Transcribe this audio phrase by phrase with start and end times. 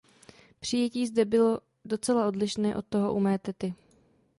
[0.59, 3.73] Přijetí zde bylo docela odlišné od toho u mé tety.